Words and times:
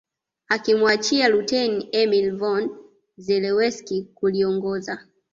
Akimwachia 0.49 1.25
Luteni 1.29 1.87
Emil 1.91 2.35
von 2.37 2.69
Zelewski 3.17 4.01
kuliongoza 4.13 4.99